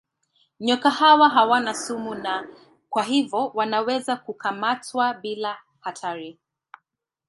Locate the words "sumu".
1.73-2.15